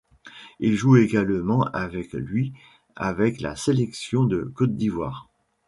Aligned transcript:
Il 0.59 0.73
joue 0.73 0.97
également 0.97 1.61
avec 1.61 2.13
lui 2.13 2.53
avec 2.95 3.39
la 3.39 3.55
sélection 3.55 4.23
de 4.23 4.51
Côte 4.55 4.75
d'Ivoire. 4.75 5.29